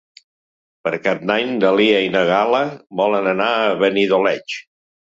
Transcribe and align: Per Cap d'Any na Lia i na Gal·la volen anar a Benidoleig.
Per 0.87 0.93
Cap 1.07 1.21
d'Any 1.33 1.51
na 1.59 1.71
Lia 1.81 2.01
i 2.07 2.09
na 2.17 2.25
Gal·la 2.33 2.65
volen 3.03 3.33
anar 3.37 3.55
a 3.63 3.73
Benidoleig. 3.87 4.61